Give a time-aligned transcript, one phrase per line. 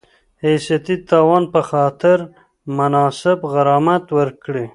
[0.43, 2.17] حیثیتي تاوان په خاطر
[2.77, 4.65] مناسب غرامت ورکړي